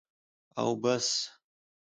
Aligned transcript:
او 0.59 0.69
بس. 0.83 1.07